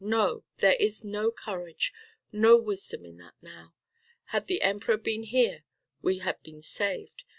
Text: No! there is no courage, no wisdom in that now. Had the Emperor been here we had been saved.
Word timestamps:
No! 0.03 0.43
there 0.57 0.73
is 0.79 1.03
no 1.03 1.29
courage, 1.29 1.93
no 2.31 2.57
wisdom 2.57 3.05
in 3.05 3.17
that 3.17 3.35
now. 3.39 3.75
Had 4.29 4.47
the 4.47 4.63
Emperor 4.63 4.97
been 4.97 5.21
here 5.21 5.63
we 6.01 6.17
had 6.17 6.41
been 6.41 6.63
saved. 6.63 7.23